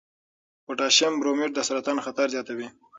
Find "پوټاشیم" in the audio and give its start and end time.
0.65-1.13